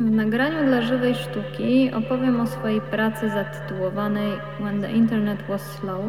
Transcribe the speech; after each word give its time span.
W 0.00 0.10
nagraniu 0.10 0.64
dla 0.66 0.82
żywej 0.82 1.14
sztuki 1.14 1.90
opowiem 1.94 2.40
o 2.40 2.46
swojej 2.46 2.80
pracy 2.80 3.30
zatytułowanej 3.30 4.32
When 4.60 4.80
the 4.80 4.92
Internet 4.92 5.42
Was 5.48 5.62
Slow, 5.62 6.00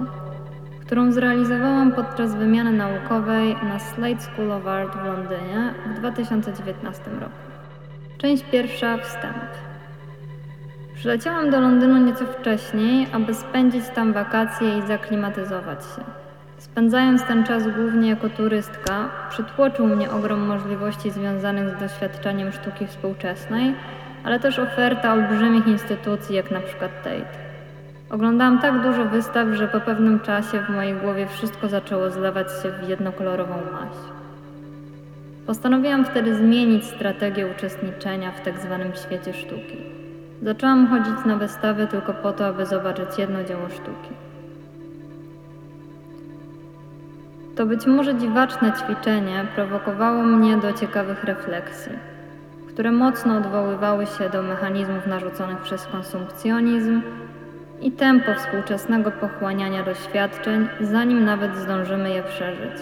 którą 0.86 1.12
zrealizowałam 1.12 1.92
podczas 1.92 2.36
wymiany 2.36 2.72
naukowej 2.72 3.56
na 3.64 3.80
Slade 3.80 4.22
School 4.22 4.52
of 4.52 4.68
Art 4.68 4.98
w 4.98 5.06
Londynie 5.06 5.74
w 5.86 6.00
2019 6.00 7.04
roku. 7.12 7.34
Część 8.18 8.44
pierwsza 8.44 8.98
wstęp. 8.98 9.46
Przyleciałam 10.94 11.50
do 11.50 11.60
Londynu 11.60 11.98
nieco 11.98 12.26
wcześniej, 12.26 13.08
aby 13.12 13.34
spędzić 13.34 13.84
tam 13.96 14.14
wakacje 14.14 14.78
i 14.78 14.88
zaklimatyzować 14.88 15.80
się. 15.84 16.25
Spędzając 16.58 17.24
ten 17.24 17.44
czas 17.44 17.64
głównie 17.64 18.10
jako 18.10 18.30
turystka, 18.30 19.10
przytłoczył 19.30 19.88
mnie 19.88 20.12
ogrom 20.12 20.40
możliwości 20.40 21.12
związanych 21.12 21.70
z 21.70 21.80
doświadczeniem 21.80 22.52
sztuki 22.52 22.88
współczesnej, 22.88 23.76
ale 24.24 24.40
też 24.40 24.60
oferta 24.60 25.14
olbrzymich 25.14 25.68
instytucji, 25.68 26.36
jak 26.36 26.52
na 26.52 26.60
przykład 26.60 27.04
Tate. 27.04 27.46
Oglądałam 28.10 28.60
tak 28.60 28.82
dużo 28.82 29.06
wystaw, 29.06 29.48
że 29.54 29.68
po 29.68 29.80
pewnym 29.80 30.20
czasie 30.20 30.60
w 30.60 30.70
mojej 30.70 30.94
głowie 30.94 31.28
wszystko 31.28 31.68
zaczęło 31.68 32.10
zlewać 32.10 32.48
się 32.64 32.72
w 32.72 32.90
jednokolorową 32.90 33.56
maść. 33.56 34.00
Postanowiłam 35.48 36.06
wtedy 36.06 36.36
zmienić 36.36 36.86
strategię 36.86 37.48
uczestniczenia 37.48 38.32
w 38.32 38.42
tak 38.42 38.60
zwanym 38.60 38.92
świecie 38.96 39.34
sztuki. 39.34 39.78
Zaczęłam 40.42 40.88
chodzić 40.88 41.26
na 41.26 41.36
wystawy 41.36 41.88
tylko 41.88 42.14
po 42.14 42.34
to, 42.34 42.46
aby 42.46 42.66
zobaczyć 42.66 43.18
jedno 43.18 43.44
dzieło 43.44 43.70
sztuki. 43.70 44.25
To 47.56 47.66
być 47.66 47.86
może 47.86 48.16
dziwaczne 48.16 48.72
ćwiczenie 48.74 49.46
prowokowało 49.56 50.24
mnie 50.24 50.58
do 50.58 50.74
ciekawych 50.74 51.24
refleksji, 51.24 51.92
które 52.68 52.92
mocno 52.92 53.38
odwoływały 53.38 54.06
się 54.06 54.30
do 54.30 54.42
mechanizmów 54.42 55.08
narzuconych 55.08 55.62
przez 55.62 55.86
konsumpcjonizm 55.86 57.02
i 57.82 57.92
tempo 57.92 58.34
współczesnego 58.34 59.12
pochłaniania 59.12 59.84
doświadczeń, 59.84 60.68
zanim 60.82 61.26
nawet 61.26 61.56
zdążymy 61.58 62.10
je 62.10 62.24
przeżyć, 62.24 62.82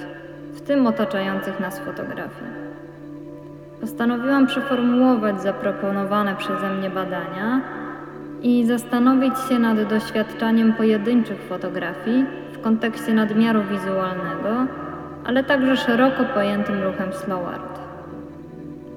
w 0.54 0.62
tym 0.62 0.88
otaczających 0.88 1.60
nas 1.60 1.80
fotografii. 1.80 2.52
Postanowiłam 3.82 4.48
przeformułować 4.48 5.42
zaproponowane 5.42 6.36
przeze 6.36 6.70
mnie 6.70 6.90
badania 6.90 7.62
i 8.42 8.66
zastanowić 8.66 9.34
się 9.50 9.60
nad 9.60 9.84
doświadczaniem 9.84 10.74
pojedynczych 10.74 11.40
fotografii 11.50 12.43
kontekście 12.64 13.14
nadmiaru 13.14 13.64
wizualnego, 13.64 14.66
ale 15.26 15.44
także 15.44 15.78
szeroko 15.78 16.26
pojętym 16.26 16.84
ruchem 16.84 17.14
slow 17.14 17.48
art. 17.48 17.80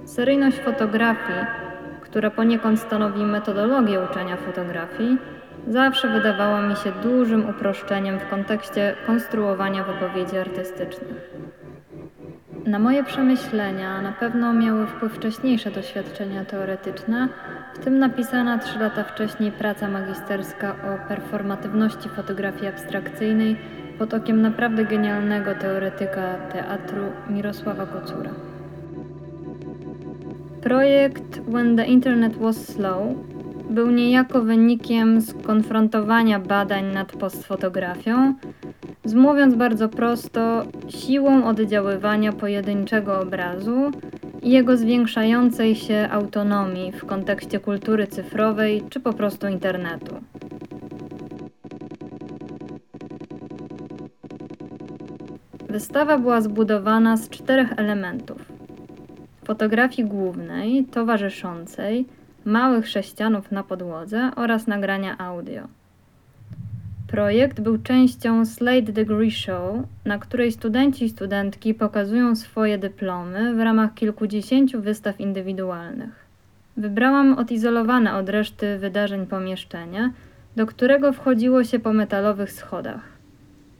Seryjność 0.05 0.58
fotografii, 0.58 1.39
która 2.00 2.31
poniekąd 2.31 2.81
stanowi 2.81 3.25
metodologię 3.25 4.00
uczenia 4.11 4.36
fotografii, 4.36 5.19
zawsze 5.69 6.08
wydawała 6.08 6.62
mi 6.62 6.77
się 6.77 6.92
dużym 7.03 7.50
uproszczeniem 7.50 8.19
w 8.19 8.31
kontekście 8.31 8.95
konstruowania 9.06 9.84
wypowiedzi 9.84 10.39
artystycznych. 10.39 11.30
Na 12.67 12.78
moje 12.78 13.05
przemyślenia 13.05 14.03
na 14.03 14.12
pewno 14.12 14.53
miały 14.53 14.86
wpływ 14.86 15.12
wcześniejsze 15.12 15.70
doświadczenia 15.70 16.45
teoretyczne, 16.45 17.28
w 17.77 17.79
tym 17.79 17.99
napisana 17.99 18.59
trzy 18.59 18.79
lata 18.79 19.05
wcześniej 19.05 19.53
praca 19.53 19.89
magisterska 19.89 20.71
o 20.71 21.09
performatywności 21.09 22.09
fotografii 22.09 22.67
abstrakcyjnej 22.67 23.57
pod 23.99 24.15
okiem 24.15 24.43
naprawdę 24.43 24.85
genialnego 24.85 25.55
teoretyka 25.55 26.35
teatru 26.53 27.05
Mirosława 27.31 27.87
Kocura. 27.87 28.31
Projekt 30.63 31.41
When 31.49 31.77
the 31.77 31.85
Internet 31.85 32.37
Was 32.37 32.67
Slow 32.67 33.15
był 33.71 33.91
niejako 33.91 34.43
wynikiem 34.43 35.21
skonfrontowania 35.21 36.39
badań 36.41 36.93
nad 36.93 37.13
postfotografią, 37.13 38.35
z 39.05 39.15
mówiąc 39.15 39.55
bardzo 39.55 39.89
prosto, 39.89 40.63
siłą 40.89 41.45
oddziaływania 41.45 42.33
pojedynczego 42.33 43.20
obrazu 43.20 43.92
i 44.46 44.51
jego 44.51 44.77
zwiększającej 44.77 45.77
się 45.77 46.08
autonomii 46.11 46.92
w 46.92 47.05
kontekście 47.05 47.61
kultury 47.61 48.07
cyfrowej 48.07 48.83
czy 48.90 49.01
po 49.01 49.12
prostu 49.12 49.46
internetu. 49.46 50.14
Wystawa 55.68 56.18
była 56.18 56.40
zbudowana 56.40 57.17
z 57.17 57.29
czterech 57.29 57.73
elementów: 57.77 58.52
fotografii 59.45 60.08
głównej, 60.08 60.85
towarzyszącej, 60.85 62.06
małych 62.45 62.89
sześcianów 62.89 63.52
na 63.52 63.62
podłodze 63.62 64.30
oraz 64.36 64.67
nagrania 64.67 65.18
audio. 65.18 65.62
Projekt 67.06 67.61
był 67.61 67.78
częścią 67.78 68.46
Slate 68.46 68.92
Degree 68.92 69.30
Show, 69.30 69.77
na 70.05 70.18
której 70.18 70.52
studenci 70.52 71.05
i 71.05 71.08
studentki 71.08 71.74
pokazują 71.74 72.36
swoje 72.36 72.78
dyplomy 72.78 73.55
w 73.55 73.58
ramach 73.58 73.94
kilkudziesięciu 73.94 74.80
wystaw 74.80 75.20
indywidualnych. 75.20 76.27
Wybrałam 76.77 77.39
odizolowane 77.39 78.14
od 78.14 78.28
reszty 78.28 78.78
wydarzeń 78.78 79.27
pomieszczenie, 79.27 80.12
do 80.56 80.67
którego 80.67 81.12
wchodziło 81.12 81.64
się 81.64 81.78
po 81.78 81.92
metalowych 81.92 82.52
schodach. 82.52 83.17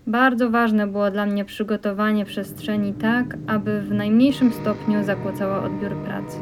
Bardzo 0.07 0.51
ważne 0.51 0.87
było 0.87 1.11
dla 1.11 1.27
mnie 1.27 1.45
przygotowanie 1.45 2.25
przestrzeni 2.25 2.95
tak, 2.95 3.37
aby 3.47 3.81
w 3.83 3.91
najmniejszym 3.91 4.53
stopniu 4.53 5.05
zakłócała 5.05 5.63
odbiór 5.63 5.97
pracy. 5.97 6.37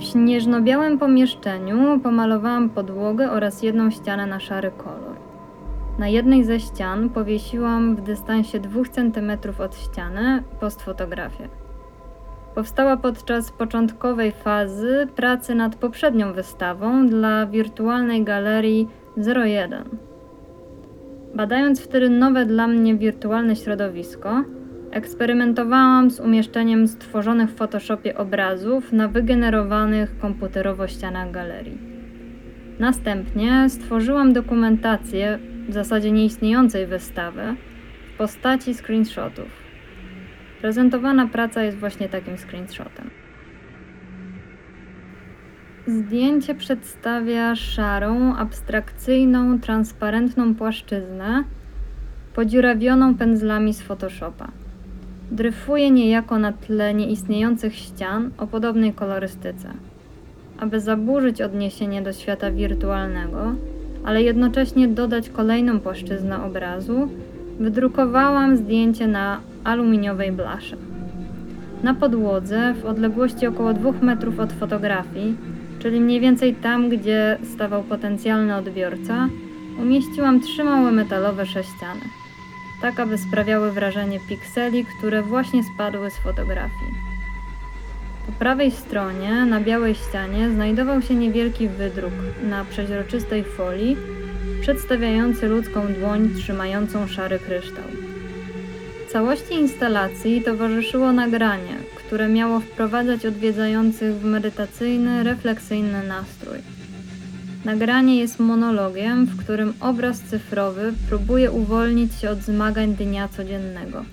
W 0.00 0.04
śnieżno-białym 0.04 0.98
pomieszczeniu 0.98 2.00
pomalowałam 2.02 2.70
podłogę 2.70 3.30
oraz 3.30 3.62
jedną 3.62 3.90
ścianę 3.90 4.26
na 4.26 4.40
szary 4.40 4.70
kolor. 4.76 5.16
Na 5.98 6.08
jednej 6.08 6.44
ze 6.44 6.60
ścian 6.60 7.08
powiesiłam 7.08 7.96
w 7.96 8.00
dystansie 8.00 8.60
2 8.60 8.82
cm 8.84 9.32
od 9.58 9.76
ściany 9.76 10.42
postfotografię. 10.60 11.48
Powstała 12.54 12.96
podczas 12.96 13.52
początkowej 13.52 14.32
fazy 14.32 15.08
pracy 15.16 15.54
nad 15.54 15.76
poprzednią 15.76 16.32
wystawą 16.32 17.06
dla 17.06 17.46
wirtualnej 17.46 18.24
galerii 18.24 18.88
01. 19.16 19.84
Badając 21.34 21.80
wtedy 21.80 22.10
nowe 22.10 22.46
dla 22.46 22.66
mnie 22.66 22.94
wirtualne 22.94 23.56
środowisko, 23.56 24.44
Eksperymentowałam 24.90 26.10
z 26.10 26.20
umieszczeniem 26.20 26.88
stworzonych 26.88 27.50
w 27.50 27.56
Photoshopie 27.56 28.18
obrazów 28.18 28.92
na 28.92 29.08
wygenerowanych 29.08 30.18
komputerowo 30.18 30.88
ścianach 30.88 31.30
galerii. 31.30 31.78
Następnie 32.78 33.66
stworzyłam 33.68 34.32
dokumentację 34.32 35.38
w 35.68 35.72
zasadzie 35.72 36.10
nieistniejącej 36.12 36.86
wystawy 36.86 37.42
w 38.14 38.18
postaci 38.18 38.74
screenshotów. 38.74 39.48
Prezentowana 40.60 41.26
praca 41.26 41.62
jest 41.62 41.78
właśnie 41.78 42.08
takim 42.08 42.38
screenshotem. 42.38 43.10
Zdjęcie 45.86 46.54
przedstawia 46.54 47.56
szarą, 47.56 48.36
abstrakcyjną, 48.36 49.60
transparentną 49.60 50.54
płaszczyznę 50.54 51.44
podziurawioną 52.34 53.14
pędzlami 53.14 53.74
z 53.74 53.82
Photoshopa 53.82 54.48
dryfuje 55.30 55.90
niejako 55.90 56.38
na 56.38 56.52
tle 56.52 56.94
nieistniejących 56.94 57.74
ścian 57.74 58.30
o 58.38 58.46
podobnej 58.46 58.92
kolorystyce. 58.92 59.68
Aby 60.58 60.80
zaburzyć 60.80 61.42
odniesienie 61.42 62.02
do 62.02 62.12
świata 62.12 62.50
wirtualnego, 62.50 63.52
ale 64.04 64.22
jednocześnie 64.22 64.88
dodać 64.88 65.30
kolejną 65.30 65.80
płaszczyznę 65.80 66.44
obrazu, 66.44 67.08
wydrukowałam 67.60 68.56
zdjęcie 68.56 69.06
na 69.06 69.40
aluminiowej 69.64 70.32
blasze. 70.32 70.76
Na 71.82 71.94
podłodze, 71.94 72.74
w 72.74 72.84
odległości 72.84 73.46
około 73.46 73.74
2 73.74 73.92
metrów 74.02 74.40
od 74.40 74.52
fotografii, 74.52 75.36
czyli 75.78 76.00
mniej 76.00 76.20
więcej 76.20 76.54
tam, 76.54 76.88
gdzie 76.88 77.38
stawał 77.54 77.82
potencjalny 77.82 78.56
odbiorca, 78.56 79.28
umieściłam 79.82 80.40
trzy 80.40 80.64
małe 80.64 80.92
metalowe 80.92 81.46
sześciany 81.46 82.19
tak 82.80 83.00
aby 83.00 83.18
sprawiały 83.18 83.72
wrażenie 83.72 84.20
pikseli, 84.28 84.84
które 84.84 85.22
właśnie 85.22 85.64
spadły 85.64 86.10
z 86.10 86.16
fotografii. 86.16 86.94
Po 88.26 88.32
prawej 88.32 88.70
stronie, 88.70 89.44
na 89.44 89.60
białej 89.60 89.94
ścianie, 89.94 90.50
znajdował 90.50 91.02
się 91.02 91.14
niewielki 91.14 91.68
wydruk 91.68 92.12
na 92.42 92.64
przeźroczystej 92.64 93.44
folii, 93.44 93.96
przedstawiający 94.60 95.48
ludzką 95.48 95.92
dłoń 95.92 96.30
trzymającą 96.36 97.06
szary 97.06 97.38
kryształ. 97.38 97.84
Całości 99.12 99.54
instalacji 99.54 100.42
towarzyszyło 100.42 101.12
nagranie, 101.12 101.76
które 101.96 102.28
miało 102.28 102.60
wprowadzać 102.60 103.26
odwiedzających 103.26 104.14
w 104.14 104.24
medytacyjny, 104.24 105.24
refleksyjny 105.24 106.02
nastrój. 106.02 106.79
Nagranie 107.64 108.16
jest 108.16 108.38
monologiem, 108.38 109.26
w 109.26 109.36
którym 109.36 109.74
obraz 109.80 110.20
cyfrowy 110.20 110.92
próbuje 111.08 111.50
uwolnić 111.50 112.14
się 112.14 112.30
od 112.30 112.38
zmagań 112.38 112.94
dnia 112.94 113.28
codziennego, 113.28 114.04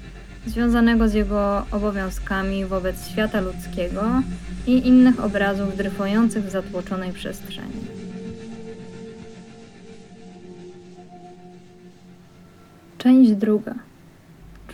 związanego 0.46 1.08
z 1.08 1.14
jego 1.14 1.66
obowiązkami 1.72 2.66
wobec 2.66 3.10
świata 3.10 3.42
ludzkiego 3.42 4.22
i 4.68 4.88
innych 4.88 5.24
obrazów 5.24 5.78
dryfujących 5.78 6.46
w 6.46 6.52
zatłoczonej 6.52 7.14
przestrzeni. 7.14 7.82
Część 12.98 13.32
druga. 13.32 13.76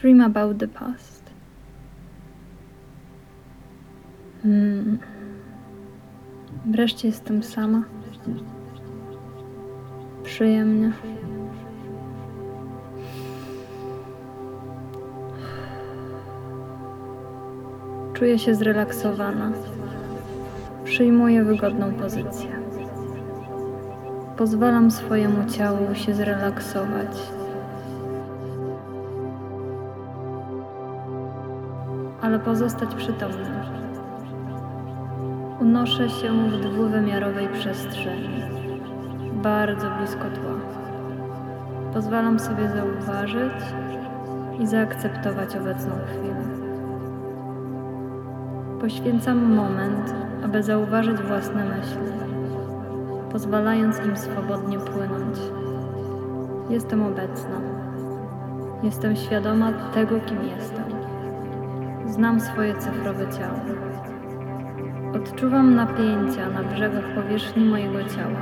Dream 0.01 0.21
about 0.21 0.57
the 0.57 0.67
past. 0.67 1.23
Hmm. 4.43 4.99
Wreszcie 6.65 7.07
jestem 7.07 7.43
sama. 7.43 7.83
Przyjemnie. 10.23 10.91
Czuję 18.13 18.39
się 18.39 18.55
zrelaksowana. 18.55 19.51
Przyjmuję 20.83 21.43
wygodną 21.43 21.93
pozycję. 21.93 22.49
Pozwalam 24.37 24.91
swojemu 24.91 25.49
ciału 25.49 25.95
się 25.95 26.13
zrelaksować. 26.13 27.17
Ale 32.21 32.39
pozostać 32.39 32.95
przytomnym. 32.95 33.53
Unoszę 35.61 36.09
się 36.09 36.49
w 36.49 36.61
dwuwymiarowej 36.61 37.47
przestrzeni, 37.47 38.43
bardzo 39.43 39.89
blisko 39.89 40.23
tła. 40.23 40.55
Pozwalam 41.93 42.39
sobie 42.39 42.69
zauważyć 42.69 43.53
i 44.59 44.67
zaakceptować 44.67 45.55
obecną 45.55 45.91
chwilę. 46.07 46.43
Poświęcam 48.81 49.55
moment, 49.55 50.13
aby 50.45 50.63
zauważyć 50.63 51.17
własne 51.17 51.65
myśli, 51.65 52.13
pozwalając 53.31 54.05
im 54.05 54.17
swobodnie 54.17 54.79
płynąć. 54.79 55.37
Jestem 56.69 57.03
obecna. 57.03 57.61
Jestem 58.83 59.15
świadoma 59.15 59.71
tego, 59.93 60.19
kim 60.19 60.43
jestem. 60.43 60.85
Znam 62.05 62.39
swoje 62.39 62.75
cyfrowe 62.75 63.25
ciało. 63.27 63.59
Odczuwam 65.15 65.75
napięcia 65.75 66.49
na 66.49 66.63
brzegach 66.63 67.15
powierzchni 67.15 67.65
mojego 67.65 68.03
ciała. 68.03 68.39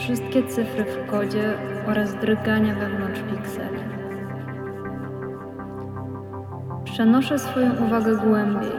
Wszystkie 0.00 0.42
cyfry 0.42 0.84
w 0.84 1.10
kodzie 1.10 1.54
oraz 1.86 2.14
drgania 2.14 2.74
wewnątrz 2.74 3.20
pikseli. 3.20 3.80
Przenoszę 6.84 7.38
swoją 7.38 7.86
uwagę 7.86 8.16
głębiej, 8.16 8.72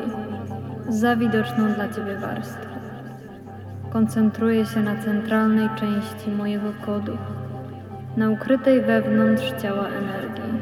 za 0.90 1.16
widoczną 1.16 1.74
dla 1.74 1.90
Ciebie 1.90 2.18
warstwę. 2.18 2.66
Koncentruję 3.90 4.66
się 4.66 4.80
na 4.80 4.96
centralnej 4.96 5.70
części 5.70 6.32
mojego 6.38 6.74
kodu, 6.86 7.18
na 8.18 8.30
ukrytej 8.30 8.82
wewnątrz 8.82 9.54
ciała 9.62 9.88
energii. 9.88 10.60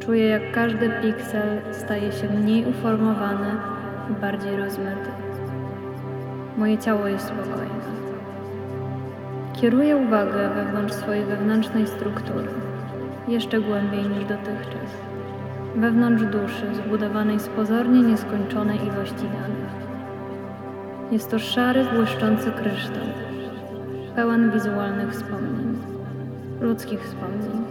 Czuję, 0.00 0.26
jak 0.28 0.52
każdy 0.52 0.90
piksel 1.02 1.60
staje 1.70 2.12
się 2.12 2.28
mniej 2.28 2.66
uformowany 2.66 3.50
i 4.10 4.20
bardziej 4.20 4.56
rozmyty. 4.56 5.10
Moje 6.58 6.78
ciało 6.78 7.06
jest 7.08 7.26
spokojne. 7.26 8.01
Kieruję 9.62 9.96
uwagę 9.96 10.48
wewnątrz 10.54 10.94
swojej 10.94 11.24
wewnętrznej 11.24 11.86
struktury, 11.86 12.48
jeszcze 13.28 13.60
głębiej 13.60 14.02
niż 14.02 14.24
dotychczas. 14.24 14.90
Wewnątrz 15.76 16.22
duszy, 16.22 16.74
zbudowanej 16.74 17.40
z 17.40 17.48
pozornie 17.48 18.02
nieskończonej 18.02 18.76
ilości 18.76 19.14
danych. 19.16 19.72
Jest 21.10 21.30
to 21.30 21.38
szary, 21.38 21.84
błyszczący 21.84 22.50
kryształ, 22.50 23.06
pełen 24.16 24.50
wizualnych 24.50 25.12
wspomnień, 25.12 25.78
ludzkich 26.60 27.04
wspomnień, 27.04 27.64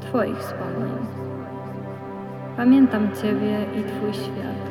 Twoich 0.00 0.38
wspomnień. 0.38 1.06
Pamiętam 2.56 3.08
Ciebie 3.22 3.64
i 3.80 3.82
Twój 3.84 4.14
świat, 4.14 4.62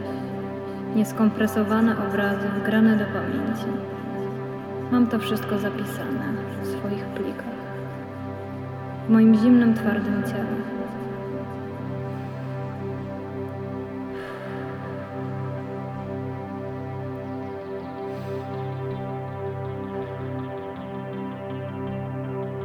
nieskompresowane 0.96 1.96
obrazy 2.08 2.48
wgrane 2.48 2.96
do 2.98 3.06
pamięci. 3.06 3.92
Mam 4.92 5.08
to 5.08 5.20
wszystko 5.20 5.60
zapisane 5.60 6.34
w 6.62 6.68
swoich 6.68 7.06
plikach, 7.06 7.46
w 9.08 9.10
moim 9.10 9.36
zimnym, 9.36 9.74
twardym 9.74 10.24
ciele. 10.24 10.46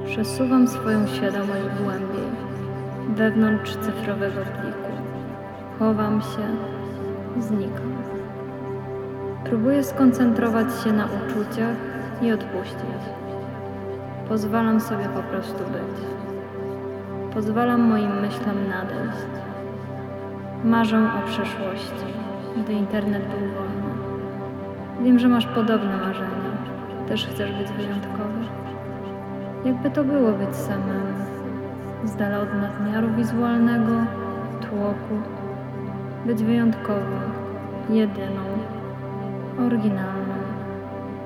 Przesuwam 0.07 0.69
swoją 0.69 1.07
świadomość 1.07 1.65
głębiej, 1.83 2.31
wewnątrz 3.15 3.77
cyfrowego 3.77 4.41
pliku. 4.41 4.93
Chowam 5.79 6.21
się, 6.21 6.47
znikam. 7.43 7.97
Próbuję 9.45 9.85
skoncentrować 9.85 10.67
się 10.85 10.93
na 10.93 11.05
uczuciach 11.05 11.77
i 12.23 12.33
odpuścić. 12.33 13.03
Pozwalam 14.29 14.81
sobie 14.81 15.05
po 15.05 15.23
prostu 15.23 15.59
być. 15.59 16.07
Pozwalam 17.35 17.81
moim 17.81 18.21
myślom 18.21 18.69
nadejść. 18.69 19.27
Marzę 20.65 20.99
o 20.99 21.27
przeszłości, 21.27 22.07
gdy 22.57 22.73
internet 22.73 23.23
był 23.23 23.39
wolny. 23.39 23.95
Wiem, 25.03 25.19
że 25.19 25.29
masz 25.29 25.47
podobne 25.47 25.97
marzenia. 25.97 26.57
Też 27.09 27.27
chcesz 27.27 27.53
być 27.53 27.69
wyjątkowy. 27.73 28.45
Jakby 29.65 29.91
to 29.91 30.05
było 30.05 30.33
być 30.33 30.57
samym, 30.57 31.15
z 32.05 32.17
dala 32.17 32.39
od 32.39 32.55
nadmiaru 32.55 33.09
wizualnego, 33.17 33.93
tłoku, 34.61 35.23
być 36.27 36.45
wyjątkową, 36.45 37.21
jedyną, 37.91 38.43
oryginalną, 39.67 40.16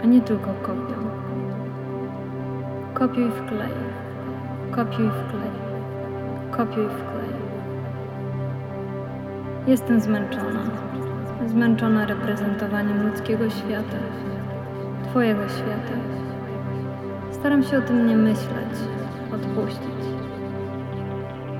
a 0.03 0.07
nie 0.07 0.21
tylko 0.21 0.55
kopią. 0.63 1.11
Kopiuj 2.95 3.31
wklej, 3.31 3.73
kopiuj 4.71 5.09
wklej, 5.09 5.51
kopiuj 6.51 6.87
wklej. 6.89 7.31
Jestem 9.67 10.01
zmęczona, 10.01 10.61
zmęczona 11.47 12.07
reprezentowaniem 12.07 13.09
ludzkiego 13.09 13.51
świata, 13.51 13.99
Twojego 15.11 15.49
świata. 15.49 15.97
Staram 17.31 17.63
się 17.63 17.79
o 17.79 17.83
tym 17.83 18.07
nie 18.07 18.17
myśleć, 18.17 18.75
odpuścić. 19.35 20.01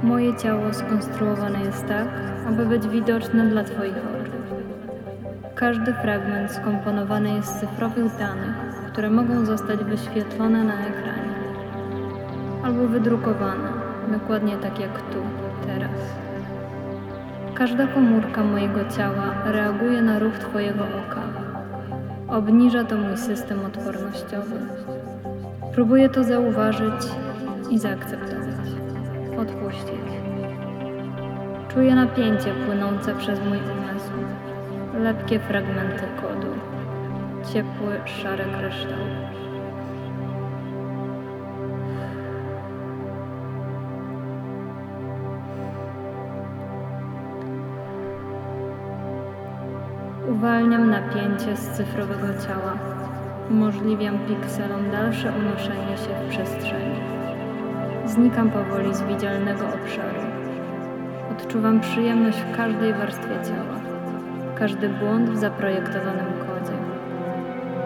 Moje 0.03 0.37
ciało 0.37 0.75
skonstruowane 0.75 1.61
jest 1.61 1.87
tak, 1.87 2.09
aby 2.49 2.67
być 2.67 2.89
widoczne 2.89 3.47
dla 3.47 3.65
Twoich 3.65 3.97
oczu. 3.97 4.20
Każdy 5.61 5.93
fragment 5.93 6.53
skomponowany 6.53 7.31
jest 7.31 7.49
z 7.49 7.61
cyfrowych 7.61 8.17
danych, 8.17 8.55
które 8.93 9.11
mogą 9.11 9.45
zostać 9.45 9.85
wyświetlone 9.85 10.65
na 10.65 10.75
ekranie 10.87 11.41
albo 12.65 12.89
wydrukowane, 12.89 13.69
dokładnie 14.13 14.57
tak 14.57 14.81
jak 14.81 15.01
tu, 15.01 15.19
teraz. 15.67 15.91
Każda 17.55 17.87
komórka 17.87 18.45
mojego 18.45 18.81
ciała 18.97 19.35
reaguje 19.45 20.03
na 20.03 20.19
ruch 20.19 20.39
Twojego 20.39 20.85
oka. 20.85 21.23
Obniża 22.29 22.85
to 22.85 22.97
mój 22.97 23.17
system 23.17 23.65
odpornościowy. 23.65 24.57
Próbuję 25.75 26.09
to 26.09 26.25
zauważyć 26.25 27.07
i 27.71 27.79
zaakceptować. 27.79 28.69
Odpuścić. 29.39 30.11
Czuję 31.69 31.95
napięcie 31.95 32.53
płynące 32.67 33.15
przez 33.15 33.41
mój 33.41 33.59
umysł. 33.59 34.00
Lepkie 35.03 35.39
fragmenty 35.39 36.05
kodu. 36.21 36.53
Ciepły, 37.53 38.01
szary 38.07 38.45
kryształ. 38.45 38.99
Uwalniam 50.29 50.91
napięcie 50.91 51.57
z 51.57 51.69
cyfrowego 51.69 52.27
ciała. 52.47 52.79
Umożliwiam 53.51 54.19
pikselom 54.19 54.91
dalsze 54.91 55.33
unoszenie 55.33 55.97
się 55.97 56.27
w 56.27 56.31
przestrzeni. 56.31 57.01
Znikam 58.07 58.51
powoli 58.51 58.95
z 58.95 59.03
widzialnego 59.03 59.65
obszaru. 59.65 60.21
Odczuwam 61.33 61.81
przyjemność 61.81 62.39
w 62.39 62.57
każdej 62.57 62.95
warstwie 62.95 63.35
ciała, 63.45 63.90
każdy 64.61 64.89
błąd 64.89 65.31
w 65.31 65.37
zaprojektowanym 65.37 66.27
kodzie. 66.39 66.77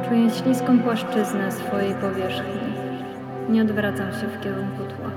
Czuję 0.08 0.30
śliską 0.30 0.78
płaszczyznę 0.78 1.52
swojej 1.52 1.94
powierzchni. 1.94 2.60
Nie 3.48 3.62
odwracam 3.62 4.12
się 4.12 4.26
w 4.26 4.40
kierunku 4.40 4.78
tła. 4.78 5.10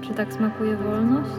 Czy 0.00 0.14
tak 0.14 0.32
smakuje 0.32 0.76
wolność? 0.76 1.30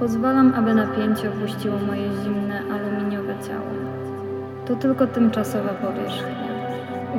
Pozwalam, 0.00 0.54
aby 0.56 0.74
napięcie 0.74 1.28
opuściło 1.30 1.78
moje 1.86 2.10
zimne, 2.24 2.60
aluminiowe 2.60 3.34
ciało. 3.48 3.70
To 4.66 4.76
tylko 4.76 5.06
tymczasowa 5.06 5.70
powierzchnia. 5.70 6.54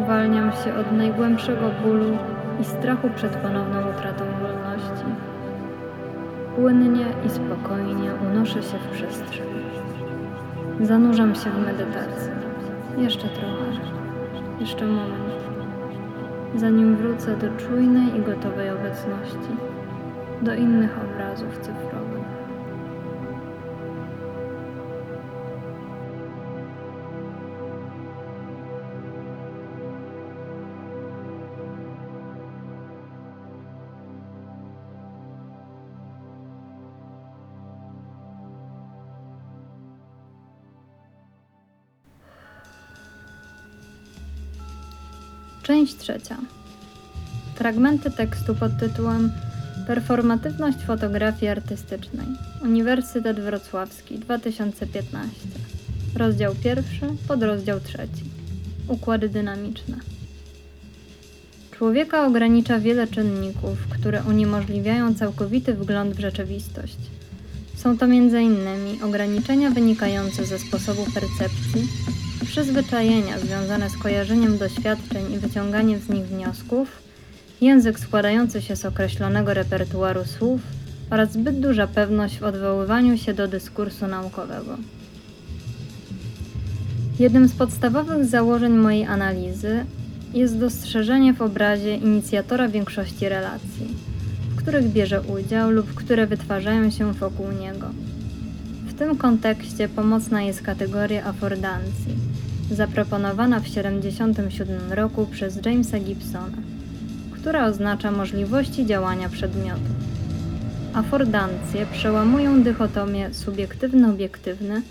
Uwalniam 0.04 0.52
się 0.52 0.76
od 0.76 0.92
najgłębszego 0.92 1.72
bólu 1.84 2.18
i 2.62 2.64
strachu 2.64 3.10
przed 3.16 3.36
ponowną 3.36 3.90
utratą 3.90 4.26
wolności. 4.42 5.06
Płynnie 6.56 7.06
i 7.26 7.30
spokojnie 7.30 8.12
unoszę 8.32 8.64
się 8.64 8.78
w 8.78 8.92
przestrzeń. 8.92 9.48
Zanurzam 10.82 11.36
się 11.36 11.50
w 11.50 11.66
medytacji. 11.66 12.32
Jeszcze 12.98 13.28
trochę. 13.28 13.66
Jeszcze 14.60 14.86
moment. 14.86 15.36
Zanim 16.56 16.96
wrócę 16.96 17.38
do 17.38 17.58
czujnej 17.58 18.18
i 18.18 18.22
gotowej 18.22 18.70
obecności. 18.70 19.52
Do 20.42 20.54
innych 20.54 20.98
obrazów 20.98 21.58
cyfrowych. 21.58 22.05
Część 45.66 45.96
trzecia. 45.96 46.38
Fragmenty 47.56 48.12
tekstu 48.12 48.56
pod 48.56 48.80
tytułem 48.80 49.32
Performatywność 49.88 50.78
fotografii 50.78 51.52
artystycznej. 51.52 52.28
Uniwersytet 52.64 53.40
Wrocławski 53.40 54.20
2015. 54.20 55.30
Rozdział 56.16 56.56
pierwszy, 56.64 57.06
podrozdział 57.28 57.80
trzeci. 57.80 58.24
Układy 58.88 59.30
dynamiczne. 59.30 59.98
Człowieka 61.72 62.26
ogranicza 62.26 62.80
wiele 62.80 63.08
czynników, 63.08 63.78
które 63.90 64.24
uniemożliwiają 64.24 65.16
całkowity 65.16 65.74
wgląd 65.74 66.16
w 66.16 66.20
rzeczywistość. 66.20 66.98
Są 67.76 67.98
to 67.98 68.06
m.in. 68.06 69.04
ograniczenia 69.04 69.70
wynikające 69.72 70.46
ze 70.46 70.60
sposobu 70.60 71.06
percepcji, 71.14 71.88
przyzwyczajenia 72.56 73.40
związane 73.40 73.90
z 73.90 73.98
kojarzeniem 73.98 74.58
doświadczeń 74.58 75.34
i 75.34 75.38
wyciąganiem 75.38 76.00
z 76.00 76.10
nich 76.10 76.26
wniosków, 76.26 76.90
język 77.62 78.00
składający 78.00 78.62
się 78.62 78.76
z 78.76 78.86
określonego 78.86 79.54
repertuaru 79.54 80.26
słów 80.26 80.62
oraz 81.10 81.32
zbyt 81.32 81.60
duża 81.60 81.88
pewność 81.88 82.40
w 82.40 82.44
odwoływaniu 82.44 83.18
się 83.18 83.34
do 83.34 83.48
dyskursu 83.48 84.08
naukowego. 84.08 84.78
Jednym 87.20 87.48
z 87.48 87.54
podstawowych 87.54 88.26
założeń 88.26 88.74
mojej 88.74 89.06
analizy 89.06 89.86
jest 90.34 90.58
dostrzeżenie 90.58 91.34
w 91.34 91.42
obrazie 91.42 91.96
inicjatora 91.96 92.68
większości 92.68 93.30
relacji, 93.30 93.88
w 94.50 94.56
których 94.56 94.86
bierze 94.86 95.22
udział 95.22 95.72
lub 95.72 95.94
które 95.94 96.28
wytwarzają 96.28 96.92
się 96.92 97.14
wokół 97.14 97.52
niego. 97.52 97.88
W 98.88 98.94
tym 98.94 99.18
kontekście 99.18 99.90
pomocna 99.90 100.42
jest 100.42 100.62
kategoria 100.62 101.26
afordancji, 101.26 102.25
zaproponowana 102.72 103.60
w 103.60 103.64
1977 103.64 104.94
roku 104.94 105.26
przez 105.26 105.66
Jamesa 105.66 106.00
Gibsona, 106.00 106.58
która 107.32 107.66
oznacza 107.66 108.12
możliwości 108.12 108.86
działania 108.86 109.30
przedmiotu. 109.30 109.92
Afordancje 110.94 111.86
przełamują 111.94 112.64
dychotomię 112.64 113.30
subiektywny-obiektywny 113.34 114.82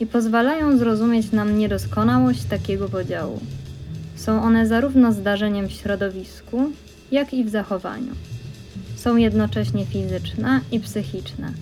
i 0.00 0.06
pozwalają 0.06 0.78
zrozumieć 0.78 1.32
nam 1.32 1.58
niedoskonałość 1.58 2.44
takiego 2.44 2.88
podziału. 2.88 3.40
Są 4.16 4.42
one 4.42 4.66
zarówno 4.66 5.12
zdarzeniem 5.12 5.68
w 5.68 5.72
środowisku, 5.72 6.70
jak 7.12 7.34
i 7.34 7.44
w 7.44 7.50
zachowaniu. 7.50 8.12
Są 8.96 9.16
jednocześnie 9.16 9.86
fizyczne 9.86 10.60
i 10.72 10.80
psychiczne, 10.80 11.52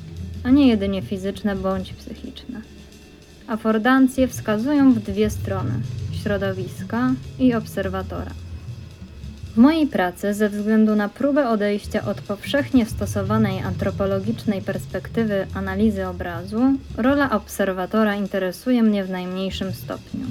a 0.44 0.50
nie 0.50 0.68
jedynie 0.68 1.02
fizyczne 1.02 1.56
bądź 1.56 1.92
psychiczne. 1.92 2.60
Afordancje 3.52 4.28
wskazują 4.28 4.92
w 4.92 4.98
dwie 4.98 5.30
strony 5.30 5.70
środowiska 6.22 7.10
i 7.38 7.54
obserwatora. 7.54 8.30
W 9.54 9.56
mojej 9.56 9.86
pracy, 9.86 10.34
ze 10.34 10.48
względu 10.48 10.96
na 10.96 11.08
próbę 11.08 11.48
odejścia 11.48 12.04
od 12.04 12.20
powszechnie 12.20 12.86
stosowanej 12.86 13.60
antropologicznej 13.60 14.62
perspektywy 14.62 15.46
analizy 15.54 16.06
obrazu, 16.06 16.60
rola 16.96 17.30
obserwatora 17.30 18.14
interesuje 18.14 18.82
mnie 18.82 19.04
w 19.04 19.10
najmniejszym 19.10 19.72
stopniu. 19.72 20.26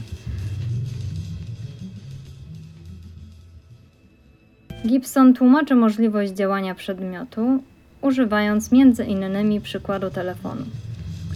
Gibson 4.88 5.34
tłumaczy 5.34 5.76
możliwość 5.76 6.32
działania 6.32 6.76
przedmiotu, 6.76 7.64
używając 8.02 8.72
między 8.72 9.04
innymi 9.04 9.62
przykładu 9.62 10.10
telefonu, 10.10 10.66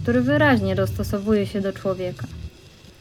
który 0.06 0.20
wyraźnie 0.20 0.74
dostosowuje 0.74 1.46
się 1.46 1.60
do 1.60 1.72
człowieka. 1.72 2.26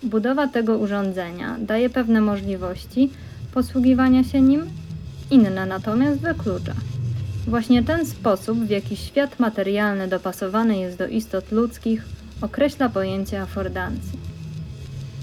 Budowa 0.04 0.48
tego 0.48 0.78
urządzenia 0.78 1.58
daje 1.60 1.90
pewne 1.90 2.22
możliwości 2.22 3.10
posługiwania 3.54 4.24
się 4.24 4.42
nim, 4.42 4.66
inne 5.32 5.66
natomiast 5.66 6.20
wyklucza. 6.20 6.74
Właśnie 7.48 7.84
ten 7.84 8.06
sposób, 8.06 8.60
w 8.60 8.70
jaki 8.70 8.98
świat 8.98 9.40
materialny 9.40 10.08
dopasowany 10.08 10.78
jest 10.78 10.98
do 10.98 11.08
istot 11.08 11.52
ludzkich, 11.52 12.06
określa 12.42 12.90
pojęcie 12.90 13.42
afordancji. 13.42 14.20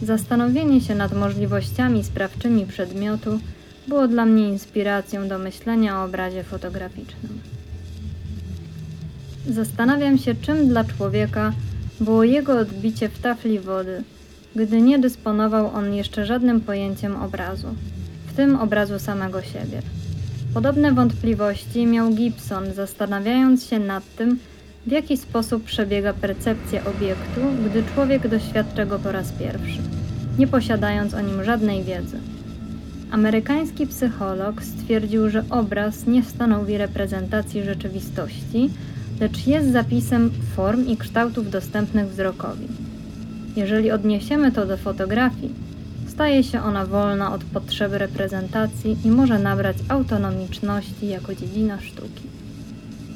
Zastanowienie 0.02 0.80
się 0.80 0.94
nad 0.94 1.12
możliwościami 1.12 2.04
sprawczymi 2.04 2.66
przedmiotu 2.66 3.40
było 3.88 4.08
dla 4.08 4.26
mnie 4.26 4.48
inspiracją 4.48 5.28
do 5.28 5.38
myślenia 5.38 6.00
o 6.00 6.04
obrazie 6.04 6.44
fotograficznym. 6.44 7.40
Zastanawiam 9.48 10.18
się, 10.18 10.34
czym 10.34 10.68
dla 10.68 10.84
człowieka 10.84 11.52
było 12.02 12.24
jego 12.24 12.58
odbicie 12.58 13.08
w 13.08 13.18
tafli 13.18 13.60
wody, 13.60 14.02
gdy 14.56 14.80
nie 14.80 14.98
dysponował 14.98 15.70
on 15.74 15.94
jeszcze 15.94 16.26
żadnym 16.26 16.60
pojęciem 16.60 17.16
obrazu, 17.16 17.68
w 18.26 18.36
tym 18.36 18.56
obrazu 18.56 18.98
samego 18.98 19.42
siebie. 19.42 19.82
Podobne 20.54 20.92
wątpliwości 20.92 21.86
miał 21.86 22.10
Gibson, 22.10 22.74
zastanawiając 22.74 23.66
się 23.66 23.78
nad 23.78 24.16
tym, 24.16 24.38
w 24.86 24.90
jaki 24.90 25.16
sposób 25.16 25.64
przebiega 25.64 26.12
percepcja 26.12 26.84
obiektu, 26.84 27.40
gdy 27.66 27.82
człowiek 27.94 28.28
doświadcza 28.28 28.86
go 28.86 28.98
po 28.98 29.12
raz 29.12 29.32
pierwszy, 29.32 29.78
nie 30.38 30.46
posiadając 30.46 31.14
o 31.14 31.20
nim 31.20 31.44
żadnej 31.44 31.84
wiedzy. 31.84 32.16
Amerykański 33.10 33.86
psycholog 33.86 34.62
stwierdził, 34.62 35.30
że 35.30 35.44
obraz 35.50 36.06
nie 36.06 36.22
stanowi 36.22 36.78
reprezentacji 36.78 37.62
rzeczywistości, 37.62 38.70
lecz 39.20 39.46
jest 39.46 39.72
zapisem 39.72 40.30
form 40.56 40.86
i 40.86 40.96
kształtów 40.96 41.50
dostępnych 41.50 42.08
wzrokowi. 42.08 42.66
Jeżeli 43.56 43.90
odniesiemy 43.90 44.52
to 44.52 44.66
do 44.66 44.76
fotografii, 44.76 45.54
staje 46.08 46.44
się 46.44 46.62
ona 46.62 46.86
wolna 46.86 47.32
od 47.34 47.44
potrzeby 47.44 47.98
reprezentacji 47.98 48.96
i 49.04 49.10
może 49.10 49.38
nabrać 49.38 49.76
autonomiczności 49.88 51.08
jako 51.08 51.34
dziedzina 51.34 51.80
sztuki. 51.80 52.22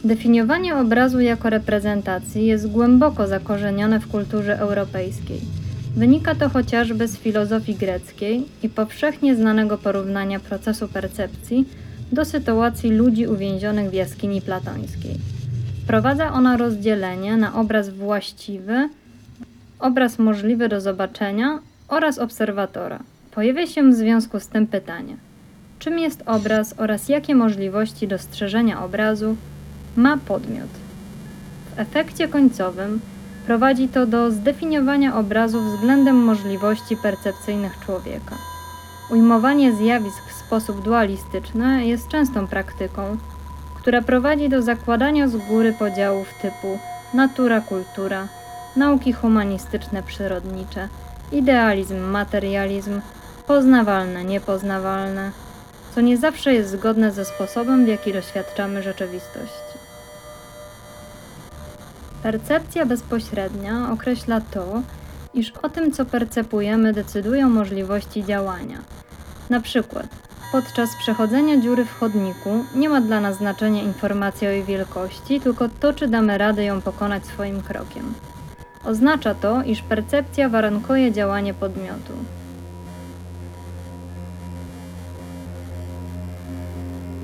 Definiowanie 0.05 0.77
obrazu 0.77 1.21
jako 1.21 1.51
reprezentacji 1.51 2.47
jest 2.47 2.67
głęboko 2.67 3.27
zakorzenione 3.27 4.01
w 4.01 4.09
kulturze 4.09 4.59
europejskiej. 4.59 5.41
Wynika 5.97 6.35
to 6.35 6.49
chociażby 6.49 7.09
z 7.09 7.17
filozofii 7.17 7.75
greckiej 7.75 8.45
i 8.63 8.69
powszechnie 8.69 9.37
znanego 9.37 9.79
porównania 9.79 10.41
procesu 10.41 10.89
percepcji 10.89 11.69
do 12.13 12.25
sytuacji 12.25 12.91
ludzi 12.91 13.27
uwięzionych 13.27 13.91
w 13.91 13.95
jaskini 13.95 14.43
platońskiej. 14.43 15.36
Wprowadza 15.87 16.33
ona 16.33 16.57
rozdzielenie 16.57 17.37
na 17.37 17.55
obraz 17.55 17.89
właściwy, 17.89 18.89
obraz 19.81 20.19
możliwy 20.19 20.69
do 20.69 20.81
zobaczenia 20.81 21.59
oraz 21.89 22.19
obserwatora. 22.19 22.99
Pojawia 23.35 23.67
się 23.67 23.91
w 23.91 23.95
związku 23.95 24.41
z 24.41 24.49
tym 24.49 24.67
pytanie: 24.67 25.17
czym 25.79 25.99
jest 25.99 26.23
obraz 26.27 26.75
oraz 26.77 27.09
jakie 27.09 27.35
możliwości 27.35 28.09
dostrzeżenia 28.09 28.85
obrazu 28.85 29.37
ma 29.97 30.17
podmiot? 30.17 30.69
W 31.77 31.79
efekcie 31.79 32.29
końcowym 32.29 33.01
prowadzi 33.47 33.89
to 33.89 34.07
do 34.07 34.31
zdefiniowania 34.31 35.17
obrazu 35.17 35.61
względem 35.61 36.17
możliwości 36.17 36.97
percepcyjnych 36.97 37.79
człowieka. 37.87 38.35
Ujmowanie 39.11 39.73
zjawisk 39.73 40.23
w 40.29 40.47
sposób 40.47 40.85
dualistyczny 40.85 41.87
jest 41.87 42.09
częstą 42.09 42.47
praktyką, 42.47 43.17
która 43.87 44.03
prowadzi 44.03 44.49
do 44.49 44.63
zakładania 44.63 45.29
z 45.29 45.37
góry 45.37 45.73
podziałów 45.73 46.35
typu 46.43 46.79
natura, 47.15 47.61
kultura, 47.61 48.29
nauki 48.77 49.13
humanistyczne, 49.13 50.03
przyrodnicze, 50.03 50.89
idealizm, 51.33 51.99
materializm, 51.99 53.01
poznawalne, 53.47 54.25
niepoznawalne, 54.25 55.31
co 55.95 56.01
nie 56.01 56.19
zawsze 56.19 56.55
jest 56.55 56.71
zgodne 56.71 57.13
ze 57.13 57.25
sposobem, 57.25 57.85
w 57.85 57.89
jaki 57.89 58.13
doświadczamy 58.13 58.83
rzeczywistości. 58.83 59.79
Percepcja 62.23 62.87
bezpośrednia 62.87 63.93
określa 63.93 64.41
to, 64.41 64.83
iż 65.35 65.53
o 65.63 65.69
tym, 65.69 65.93
co 65.93 66.05
percepujemy, 66.05 66.93
decydują 66.93 67.49
możliwości 67.49 68.25
działania. 68.25 68.79
Na 69.51 69.61
przykład, 69.61 70.26
podczas 70.53 70.97
przechodzenia 70.97 71.61
dziury 71.61 71.85
w 71.85 71.99
chodniku 71.99 72.65
nie 72.75 72.89
ma 72.89 73.01
dla 73.01 73.21
nas 73.21 73.37
znaczenia 73.37 73.83
informacja 73.83 74.49
o 74.49 74.53
jej 74.53 74.65
wielkości, 74.65 75.41
tylko 75.41 75.69
to, 75.81 75.93
czy 75.93 76.09
damy 76.09 76.39
radę 76.39 76.65
ją 76.65 76.81
pokonać 76.81 77.27
swoim 77.27 77.63
krokiem. 77.63 78.15
Oznacza 78.85 79.35
to, 79.35 79.63
iż 79.63 79.83
percepcja 79.83 80.49
warunkuje 80.49 81.13
działanie 81.13 81.55
podmiotu. 81.55 82.13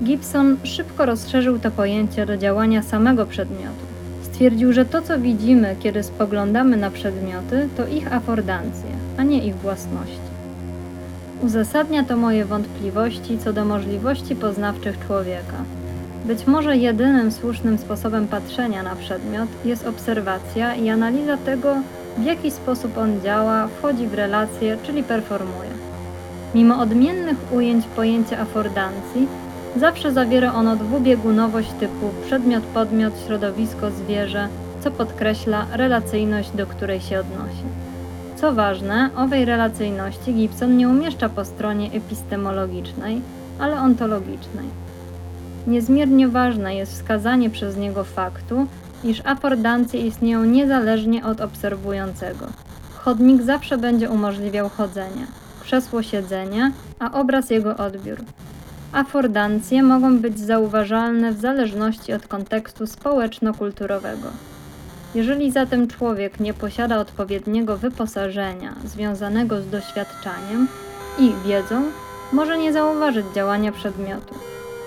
Gibson 0.05 0.57
szybko 0.65 1.07
rozszerzył 1.07 1.59
to 1.59 1.71
pojęcie 1.71 2.27
do 2.27 2.37
działania 2.37 2.83
samego 2.83 3.27
przedmiotu. 3.27 3.87
Stwierdził, 4.23 4.73
że 4.73 4.85
to, 4.85 5.03
co 5.03 5.19
widzimy, 5.19 5.77
kiedy 5.81 6.03
spoglądamy 6.03 6.77
na 6.77 6.91
przedmioty, 6.91 7.69
to 7.77 7.87
ich 7.87 8.13
afordancje, 8.13 8.91
a 9.19 9.23
nie 9.23 9.47
ich 9.47 9.57
własności. 9.57 10.32
Uzasadnia 11.43 12.05
to 12.05 12.17
moje 12.17 12.45
wątpliwości 12.45 13.39
co 13.39 13.53
do 13.53 13.65
możliwości 13.65 14.37
poznawczych 14.37 15.07
człowieka. 15.07 15.57
Być 16.25 16.47
może 16.47 16.77
jedynym 16.77 17.33
słusznym 17.33 17.79
sposobem 17.79 18.29
patrzenia 18.29 18.83
na 18.83 18.97
przedmiot 18.97 19.49
jest 19.65 19.87
obserwacja 19.87 20.75
i 20.75 20.91
analiza 20.91 21.37
tego, 21.37 21.75
w 22.19 22.25
jaki 22.25 22.51
sposób 22.51 22.99
on 22.99 23.21
działa, 23.21 23.69
wchodzi 23.69 24.07
w 24.07 24.15
relacje, 24.15 24.79
czyli 24.83 25.03
performuje. 25.03 25.71
Mimo 26.55 26.81
odmiennych 26.81 27.37
ujęć 27.53 27.87
pojęcia 27.87 28.39
afordancji, 28.39 29.29
zawsze 29.77 30.13
zawiera 30.13 30.55
ono 30.55 30.77
dwubiegunowość 30.77 31.71
typu 31.81 32.11
przedmiot-podmiot, 32.27 33.13
środowisko-zwierzę, 33.27 34.49
co 34.81 34.91
podkreśla 34.91 35.67
relacyjność, 35.73 36.51
do 36.51 36.67
której 36.67 37.01
się 37.01 37.21
odnosi. 37.21 37.92
Co 38.43 38.53
ważne, 38.53 39.11
owej 39.17 39.45
relacyjności 39.45 40.35
Gibson 40.35 40.77
nie 40.77 40.89
umieszcza 40.89 41.29
po 41.29 41.45
stronie 41.45 41.91
epistemologicznej, 41.93 43.23
ale 43.59 43.81
ontologicznej. 43.81 44.67
Niezmiernie 45.67 46.29
ważne 46.29 46.75
jest 46.75 46.93
wskazanie 46.93 47.51
przez 47.51 47.77
niego 47.77 48.05
faktu, 48.05 48.67
iż 49.05 49.23
afordancje 49.25 50.07
istnieją 50.07 50.45
niezależnie 50.45 51.25
od 51.25 51.41
obserwującego. 51.41 52.47
Chodnik 52.95 53.43
zawsze 53.43 53.79
będzie 53.79 54.11
umożliwiał 54.11 54.69
chodzenie, 54.69 55.27
krzesło 55.61 56.03
siedzenie, 56.03 56.73
a 56.99 57.13
obraz 57.13 57.51
jego 57.51 57.77
odbiór. 57.77 58.19
Afordancje 58.93 59.83
mogą 59.83 60.19
być 60.19 60.41
zauważalne 60.41 61.33
w 61.33 61.41
zależności 61.41 62.13
od 62.13 62.27
kontekstu 62.27 62.87
społeczno-kulturowego. 62.87 64.29
Jeżeli 65.15 65.51
zatem 65.51 65.89
człowiek 65.89 66.41
nie 66.41 66.55
posiada 66.55 66.99
odpowiedniego 66.99 67.77
wyposażenia 67.77 68.75
związanego 68.85 69.61
z 69.61 69.69
doświadczaniem 69.71 70.69
i 71.19 71.33
wiedzą, 71.47 71.83
może 72.33 72.59
nie 72.59 72.73
zauważyć 72.73 73.27
działania 73.35 73.73
przedmiotu. 73.73 74.35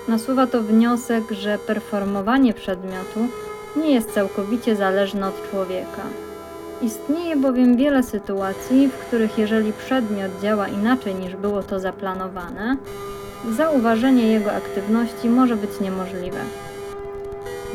Nasuwa 0.08 0.46
to 0.46 0.62
wniosek, 0.62 1.24
że 1.30 1.58
performowanie 1.58 2.54
przedmiotu 2.54 3.28
nie 3.76 3.90
jest 3.90 4.14
całkowicie 4.14 4.76
zależne 4.76 5.28
od 5.28 5.50
człowieka. 5.50 6.02
Istnieje 6.82 7.36
bowiem 7.36 7.76
wiele 7.76 8.02
sytuacji, 8.02 8.88
w 8.88 9.06
których 9.06 9.38
jeżeli 9.38 9.72
przedmiot 9.72 10.30
działa 10.42 10.68
inaczej 10.68 11.14
niż 11.14 11.36
było 11.36 11.62
to 11.62 11.80
zaplanowane, 11.80 12.76
zauważenie 13.50 14.32
jego 14.32 14.52
aktywności 14.52 15.28
może 15.28 15.56
być 15.56 15.80
niemożliwe. 15.80 16.38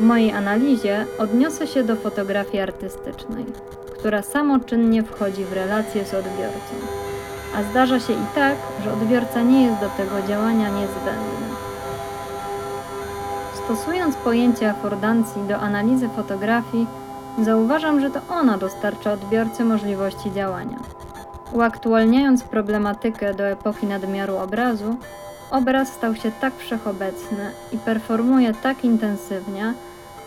mojej 0.00 0.32
analizie 0.32 1.06
odniosę 1.18 1.66
się 1.66 1.84
do 1.84 1.96
fotografii 1.96 2.60
artystycznej, 2.60 3.44
która 3.98 4.22
samoczynnie 4.22 5.02
wchodzi 5.02 5.44
w 5.44 5.52
relacje 5.52 6.04
z 6.04 6.14
odbiorcą. 6.14 6.74
A 7.56 7.62
zdarza 7.62 8.00
się 8.00 8.12
i 8.12 8.26
tak, 8.34 8.56
że 8.84 8.92
odbiorca 8.92 9.42
nie 9.42 9.64
jest 9.64 9.80
do 9.80 9.88
tego 9.88 10.28
działania 10.28 10.68
niezbędny. 10.68 11.46
Stosując 13.64 14.16
pojęcie 14.16 14.70
afordancji 14.70 15.42
do 15.48 15.56
analizy 15.56 16.08
fotografii, 16.08 16.86
zauważam, 17.42 18.00
że 18.00 18.10
to 18.10 18.20
ona 18.30 18.58
dostarcza 18.58 19.12
odbiorcy 19.12 19.64
możliwości 19.64 20.32
działania. 20.32 20.78
Uaktualniając 21.52 22.42
problematykę 22.42 23.34
do 23.34 23.44
epoki 23.44 23.86
nadmiaru 23.86 24.36
obrazu, 24.36 24.96
obraz 25.52 25.92
stał 25.92 26.16
się 26.16 26.32
tak 26.40 26.56
wszechobecny 26.58 27.50
i 27.72 27.78
performuje 27.78 28.54
tak 28.54 28.84
intensywnie, 28.84 29.74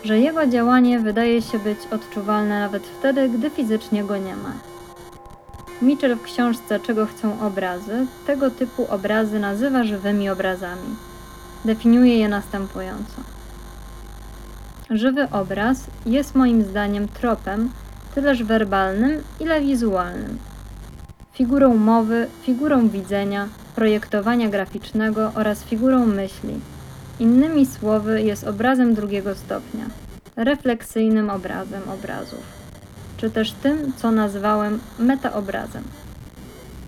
że 0.04 0.18
jego 0.18 0.46
działanie 0.46 0.98
wydaje 0.98 1.42
się 1.42 1.58
być 1.58 1.78
odczuwalne 1.90 2.60
nawet 2.60 2.86
wtedy, 2.86 3.28
gdy 3.28 3.50
fizycznie 3.50 4.04
go 4.04 4.16
nie 4.16 4.36
ma. 4.36 4.52
Mitchell 5.82 6.16
w 6.16 6.22
książce 6.22 6.80
Czego 6.80 7.06
chcą 7.06 7.40
obrazy 7.40 8.06
tego 8.26 8.50
typu 8.50 8.86
obrazy 8.90 9.38
nazywa 9.38 9.84
żywymi 9.84 10.30
obrazami. 10.30 10.96
Definiuje 11.64 12.18
je 12.18 12.28
następująco. 12.28 13.20
Żywy 14.90 15.28
obraz 15.30 15.84
jest 16.06 16.34
moim 16.34 16.62
zdaniem 16.62 17.08
tropem, 17.08 17.70
tyleż 18.14 18.44
werbalnym, 18.44 19.22
ile 19.40 19.60
wizualnym. 19.60 20.38
Figurą 21.36 21.76
mowy, 21.76 22.26
figurą 22.42 22.88
widzenia, 22.88 23.48
projektowania 23.74 24.48
graficznego 24.48 25.32
oraz 25.34 25.64
figurą 25.64 26.06
myśli. 26.06 26.60
Innymi 27.20 27.66
słowy, 27.66 28.22
jest 28.22 28.44
obrazem 28.44 28.94
drugiego 28.94 29.34
stopnia, 29.34 29.84
refleksyjnym 30.36 31.30
obrazem 31.30 31.82
obrazów, 31.88 32.42
czy 33.16 33.30
też 33.30 33.52
tym, 33.52 33.92
co 33.96 34.10
nazwałem 34.10 34.78
metaobrazem. 34.98 35.84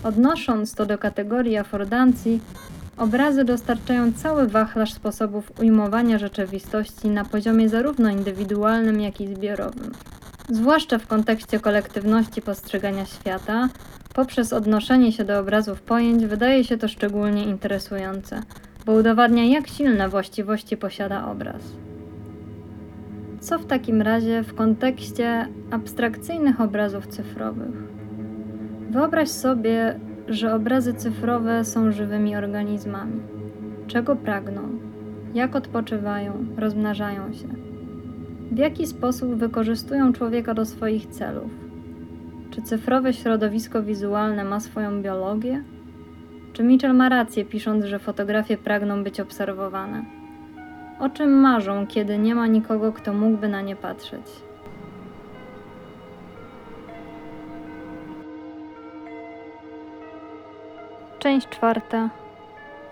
Odnosząc 0.03 0.75
to 0.75 0.85
do 0.85 0.97
kategorii 0.97 1.57
afordancji, 1.57 2.41
obrazy 2.97 3.43
dostarczają 3.43 4.13
cały 4.13 4.47
wachlarz 4.47 4.93
sposobów 4.93 5.51
ujmowania 5.59 6.17
rzeczywistości 6.17 7.09
na 7.09 7.25
poziomie 7.25 7.69
zarówno 7.69 8.09
indywidualnym, 8.09 9.01
jak 9.01 9.21
i 9.21 9.35
zbiorowym. 9.35 9.91
Zwłaszcza 10.51 10.97
w 10.97 11.07
kontekście 11.07 11.59
kolektywności 11.59 12.41
postrzegania 12.41 13.05
świata, 13.05 13.69
poprzez 14.13 14.53
odnoszenie 14.53 15.11
się 15.11 15.23
do 15.23 15.39
obrazów 15.39 15.81
pojęć 15.81 16.25
wydaje 16.25 16.63
się 16.63 16.77
to 16.77 16.87
szczególnie 16.87 17.43
interesujące, 17.43 18.41
bo 18.85 18.93
udowadnia, 18.93 19.45
jak 19.45 19.67
silne 19.67 20.09
właściwości 20.09 20.77
posiada 20.77 21.31
obraz. 21.31 21.61
Co 23.39 23.59
w 23.59 23.65
takim 23.65 24.01
razie 24.01 24.43
w 24.43 24.55
kontekście 24.55 25.47
abstrakcyjnych 25.71 26.61
obrazów 26.61 27.07
cyfrowych? 27.07 27.83
Wyobraź 28.89 29.29
sobie, 29.29 29.99
że 30.27 30.55
obrazy 30.55 30.93
cyfrowe 30.93 31.65
są 31.65 31.91
żywymi 31.91 32.35
organizmami. 32.35 33.19
Czego 33.87 34.15
pragną? 34.15 34.61
Jak 35.33 35.55
odpoczywają, 35.55 36.45
rozmnażają 36.57 37.33
się? 37.33 37.68
W 38.51 38.57
jaki 38.57 38.87
sposób 38.87 39.35
wykorzystują 39.35 40.13
człowieka 40.13 40.53
do 40.53 40.65
swoich 40.65 41.07
celów? 41.07 41.51
Czy 42.51 42.61
cyfrowe 42.61 43.13
środowisko 43.13 43.83
wizualne 43.83 44.43
ma 44.43 44.59
swoją 44.59 45.01
biologię? 45.01 45.63
Czy 46.53 46.63
Mitchell 46.63 46.95
ma 46.95 47.09
rację, 47.09 47.45
pisząc, 47.45 47.85
że 47.85 47.99
fotografie 47.99 48.57
pragną 48.57 49.03
być 49.03 49.19
obserwowane? 49.19 50.05
O 50.99 51.09
czym 51.09 51.31
marzą, 51.31 51.87
kiedy 51.87 52.17
nie 52.17 52.35
ma 52.35 52.47
nikogo, 52.47 52.93
kto 52.93 53.13
mógłby 53.13 53.47
na 53.47 53.61
nie 53.61 53.75
patrzeć? 53.75 54.25
Część 61.19 61.49
czwarta. 61.49 62.09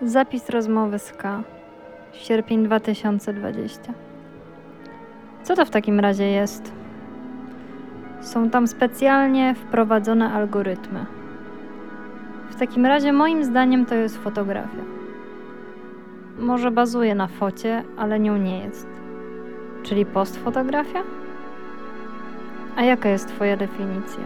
Zapis 0.02 0.50
rozmowy 0.50 0.98
z 0.98 1.12
K. 1.12 1.42
Sierpień 2.12 2.64
2020. 2.64 4.07
Co 5.48 5.56
to 5.56 5.64
w 5.64 5.70
takim 5.70 6.00
razie 6.00 6.24
jest? 6.24 6.72
Są 8.20 8.50
tam 8.50 8.66
specjalnie 8.66 9.54
wprowadzone 9.54 10.32
algorytmy. 10.32 11.06
W 12.50 12.54
takim 12.54 12.86
razie 12.86 13.12
moim 13.12 13.44
zdaniem 13.44 13.86
to 13.86 13.94
jest 13.94 14.18
fotografia. 14.18 14.82
Może 16.38 16.70
bazuje 16.70 17.14
na 17.14 17.26
focie, 17.26 17.82
ale 17.96 18.20
nią 18.20 18.36
nie 18.36 18.64
jest. 18.64 18.86
Czyli 19.82 20.06
postfotografia? 20.06 21.02
A 22.76 22.82
jaka 22.82 23.08
jest 23.08 23.28
Twoja 23.28 23.56
definicja? 23.56 24.24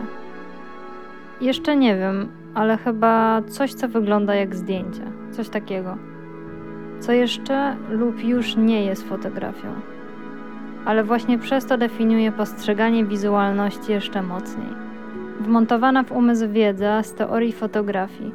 Jeszcze 1.41 1.77
nie 1.77 1.97
wiem, 1.97 2.29
ale 2.55 2.77
chyba 2.77 3.43
coś, 3.43 3.75
co 3.75 3.89
wygląda 3.89 4.35
jak 4.35 4.57
zdjęcie. 4.57 5.13
Coś 5.31 5.49
takiego. 5.49 5.97
Co 7.01 7.13
jeszcze 7.13 7.77
lub 7.91 8.25
już 8.25 8.57
nie 8.57 8.85
jest 8.85 9.09
fotografią. 9.09 9.69
Ale 10.85 11.05
właśnie 11.05 11.39
przez 11.39 11.67
to 11.67 11.79
definiuje 11.79 12.33
postrzeganie 12.33 13.05
wizualności 13.05 13.93
jeszcze 13.93 14.23
mocniej 14.23 14.93
wmontowana 15.43 16.03
w 16.03 16.13
umysł 16.13 16.49
wiedza 16.49 17.03
z 17.03 17.15
teorii 17.15 17.53
fotografii, 17.53 18.33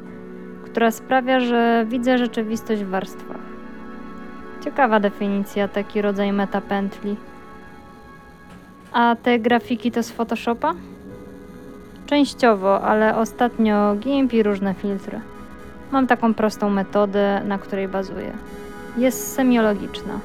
która 0.64 0.90
sprawia, 0.90 1.40
że 1.40 1.86
widzę 1.88 2.18
rzeczywistość 2.18 2.84
w 2.84 2.90
warstwach. 2.90 3.40
Ciekawa 4.64 5.00
definicja, 5.00 5.68
taki 5.68 6.02
rodzaj 6.02 6.32
metapętli. 6.32 7.16
A 8.92 9.16
te 9.22 9.38
grafiki 9.38 9.92
to 9.92 10.02
z 10.02 10.10
Photoshopa? 10.10 10.74
Częściowo, 12.06 12.82
ale 12.82 13.16
ostatnio 13.16 13.94
GIMP 13.94 14.32
i 14.34 14.42
różne 14.42 14.74
filtry. 14.74 15.20
Mam 15.92 16.06
taką 16.06 16.34
prostą 16.34 16.70
metodę, 16.70 17.42
na 17.44 17.58
której 17.58 17.88
bazuję. 17.88 18.32
Jest 18.96 19.34
semiologiczna. 19.34 20.20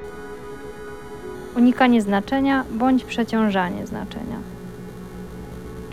Unikanie 1.55 2.01
znaczenia 2.01 2.63
bądź 2.71 3.03
przeciążanie 3.03 3.87
znaczenia. 3.87 4.37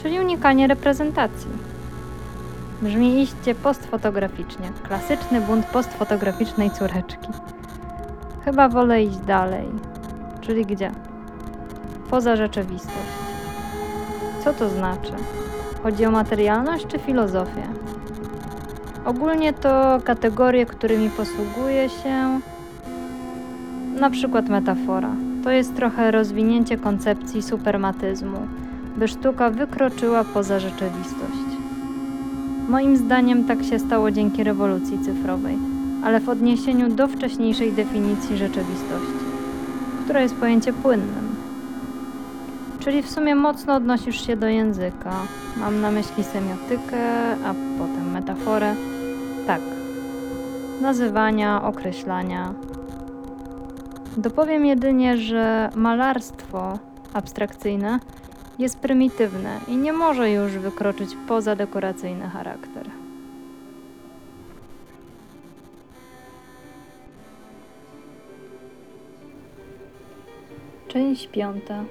Czyli 0.03 0.20
unikanie 0.20 0.66
reprezentacji. 0.66 1.51
Brzmi 2.83 3.23
iście 3.23 3.55
postfotograficznie. 3.55 4.73
Klasyczny 4.83 5.40
bunt 5.40 5.66
postfotograficznej 5.66 6.70
córeczki. 6.70 7.29
Chyba 8.44 8.68
wolę 8.68 9.03
iść 9.03 9.16
dalej. 9.16 9.66
Czyli 10.40 10.66
gdzie? 10.66 10.90
Poza 12.11 12.37
rzeczywistość. 12.37 13.12
Co 14.44 14.53
to 14.53 14.68
znaczy? 14.68 15.12
Chodzi 15.83 16.05
o 16.07 16.11
materialność 16.11 16.87
czy 16.87 16.99
filozofię? 16.99 17.62
Ogólnie 19.05 19.53
to 19.53 19.99
kategorie, 20.05 20.66
którymi 20.66 21.11
posługuje 21.11 21.88
się 21.88 22.40
na 24.01 24.11
przykład 24.11 24.49
metafora. 24.49 25.11
To 25.44 25.50
jest 25.50 25.76
trochę 25.76 26.11
rozwinięcie 26.11 26.76
koncepcji 26.79 27.42
supermatyzmu, 27.42 28.38
by 28.96 29.09
sztuka 29.09 29.50
wykroczyła 29.50 30.24
poza 30.24 30.59
rzeczywistość. 30.59 31.50
Moim 32.68 32.96
zdaniem 32.96 33.44
tak 33.44 33.64
się 33.64 33.79
stało 33.79 34.11
dzięki 34.11 34.44
rewolucji 34.44 34.98
cyfrowej, 34.98 35.59
ale 36.05 36.20
w 36.20 36.29
odniesieniu 36.29 36.88
do 36.88 37.09
wcześniejszej 37.09 37.72
definicji 37.72 38.37
rzeczywistości, 38.37 39.24
która 40.05 40.20
jest 40.20 40.35
pojęciem 40.35 40.74
płynnym. 40.74 41.37
Czyli 42.81 43.03
w 43.03 43.11
sumie 43.11 43.35
mocno 43.35 43.74
odnosisz 43.74 44.26
się 44.26 44.37
do 44.37 44.48
języka. 44.48 45.12
Mam 45.57 45.81
na 45.81 45.90
myśli 45.90 46.24
semiotykę, 46.24 47.33
a 47.44 47.55
potem 47.79 48.11
metaforę. 48.12 48.74
Tak. 49.46 49.61
Nazywania, 50.81 51.62
określania. 51.62 52.55
Dopowiem 54.16 54.66
jedynie, 54.66 55.16
że 55.16 55.70
malarstwo 55.75 56.79
abstrakcyjne 57.12 58.01
jest 58.59 58.79
prymitywne 58.79 59.61
i 59.68 59.77
nie 59.77 59.92
może 59.92 60.31
już 60.31 60.53
wykroczyć 60.53 61.11
poza 61.29 61.57
dekoracyjny 61.57 62.29
charakter. 62.29 62.87
Część 70.88 71.29
piąta. 71.29 71.85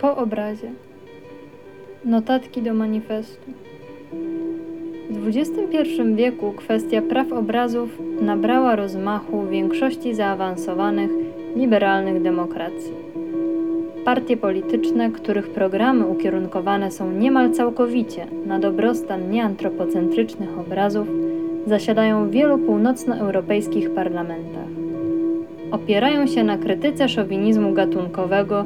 Po 0.00 0.16
obrazie. 0.16 0.72
Notatki 2.04 2.62
do 2.62 2.74
manifestu. 2.74 3.52
W 5.12 5.28
XXI 5.28 6.14
wieku 6.14 6.52
kwestia 6.52 7.02
praw 7.02 7.32
obrazów 7.32 8.02
nabrała 8.20 8.76
rozmachu 8.76 9.40
w 9.40 9.48
większości 9.48 10.14
zaawansowanych, 10.14 11.10
liberalnych 11.56 12.22
demokracji. 12.22 12.92
Partie 14.04 14.36
polityczne, 14.36 15.10
których 15.10 15.50
programy 15.50 16.06
ukierunkowane 16.06 16.90
są 16.90 17.10
niemal 17.10 17.50
całkowicie 17.50 18.26
na 18.46 18.58
dobrostan 18.58 19.30
nieantropocentrycznych 19.30 20.58
obrazów, 20.58 21.08
zasiadają 21.66 22.28
w 22.28 22.30
wielu 22.30 22.58
północnoeuropejskich 22.58 23.90
parlamentach. 23.90 24.68
Opierają 25.70 26.26
się 26.26 26.44
na 26.44 26.58
krytyce 26.58 27.08
szowinizmu 27.08 27.72
gatunkowego, 27.72 28.64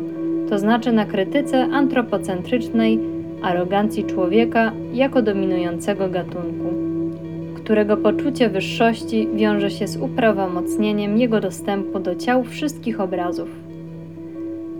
to 0.48 0.58
znaczy 0.58 0.92
na 0.92 1.04
krytyce 1.04 1.62
antropocentrycznej 1.62 3.15
arogancji 3.42 4.04
człowieka 4.04 4.72
jako 4.92 5.22
dominującego 5.22 6.08
gatunku, 6.08 6.64
którego 7.54 7.96
poczucie 7.96 8.48
wyższości 8.48 9.28
wiąże 9.34 9.70
się 9.70 9.86
z 9.86 9.96
uprawomocnieniem 9.96 11.18
jego 11.18 11.40
dostępu 11.40 11.98
do 11.98 12.14
ciał 12.14 12.44
wszystkich 12.44 13.00
obrazów. 13.00 13.48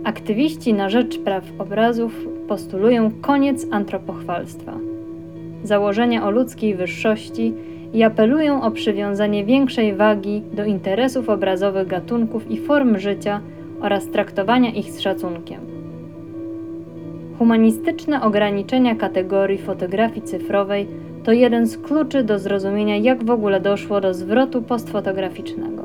Aktywiści 0.03 0.73
na 0.73 0.89
rzecz 0.89 1.19
praw 1.19 1.43
obrazów 1.57 2.27
postulują 2.47 3.11
koniec 3.21 3.67
antropochwalstwa, 3.71 4.73
założenia 5.63 6.27
o 6.27 6.31
ludzkiej 6.31 6.75
wyższości 6.75 7.53
i 7.93 8.03
apelują 8.03 8.61
o 8.61 8.71
przywiązanie 8.71 9.45
większej 9.45 9.95
wagi 9.95 10.41
do 10.53 10.65
interesów 10.65 11.29
obrazowych 11.29 11.87
gatunków 11.87 12.51
i 12.51 12.57
form 12.57 12.97
życia 12.99 13.41
oraz 13.81 14.07
traktowania 14.07 14.71
ich 14.71 14.91
z 14.91 14.99
szacunkiem. 15.01 15.76
Humanistyczne 17.37 18.21
ograniczenia 18.21 18.95
kategorii 18.95 19.57
fotografii 19.57 20.21
cyfrowej 20.21 20.87
to 21.23 21.31
jeden 21.31 21.67
z 21.67 21.77
kluczy 21.77 22.23
do 22.23 22.39
zrozumienia, 22.39 22.97
jak 22.97 23.23
w 23.23 23.29
ogóle 23.29 23.61
doszło 23.61 24.01
do 24.01 24.13
zwrotu 24.13 24.61
postfotograficznego. 24.61 25.83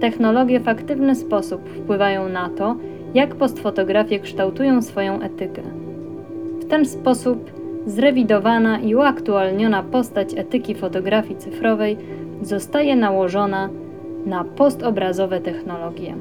Technologie 0.00 0.60
w 0.60 0.68
aktywny 0.68 1.14
sposób 1.14 1.68
wpływają 1.68 2.28
na 2.28 2.48
to, 2.48 2.76
jak 3.14 3.34
postfotografie 3.34 4.20
kształtują 4.20 4.82
swoją 4.82 5.20
etykę. 5.20 5.62
W 6.60 6.64
ten 6.64 6.86
sposób 6.86 7.50
zrewidowana 7.86 8.78
i 8.78 8.94
uaktualniona 8.94 9.82
postać 9.82 10.34
etyki 10.36 10.74
fotografii 10.74 11.36
cyfrowej 11.36 11.96
zostaje 12.42 12.96
nałożona 12.96 13.68
na 14.26 14.44
postobrazowe 14.44 15.40
technologie. 15.40 16.14